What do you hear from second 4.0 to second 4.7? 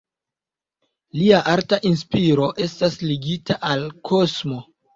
kosmo.